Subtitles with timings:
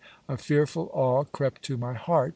[0.27, 2.29] A fearful awe crept to my heart.